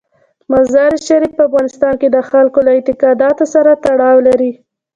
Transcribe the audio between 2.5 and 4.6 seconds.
له اعتقاداتو سره تړاو لري.